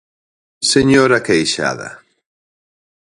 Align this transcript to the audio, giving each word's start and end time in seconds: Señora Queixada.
Señora 0.73 1.19
Queixada. 1.27 1.89